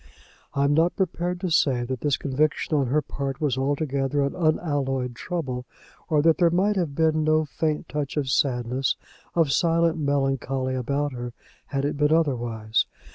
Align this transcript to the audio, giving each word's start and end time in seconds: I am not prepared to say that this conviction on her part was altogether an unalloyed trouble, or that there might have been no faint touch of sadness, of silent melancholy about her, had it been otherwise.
I 0.55 0.63
am 0.63 0.73
not 0.73 0.95
prepared 0.95 1.39
to 1.41 1.51
say 1.51 1.83
that 1.83 2.01
this 2.01 2.17
conviction 2.17 2.75
on 2.75 2.87
her 2.87 3.03
part 3.03 3.39
was 3.39 3.55
altogether 3.55 4.23
an 4.23 4.33
unalloyed 4.35 5.13
trouble, 5.13 5.67
or 6.09 6.23
that 6.23 6.39
there 6.39 6.49
might 6.49 6.75
have 6.75 6.95
been 6.95 7.23
no 7.23 7.45
faint 7.45 7.87
touch 7.87 8.17
of 8.17 8.27
sadness, 8.27 8.95
of 9.35 9.51
silent 9.51 9.99
melancholy 9.99 10.73
about 10.73 11.13
her, 11.13 11.33
had 11.67 11.85
it 11.85 11.97
been 11.97 12.11
otherwise. 12.11 12.87